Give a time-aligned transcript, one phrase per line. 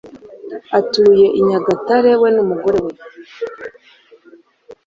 [0.79, 2.93] atuye i nyagatare we n’umugore we.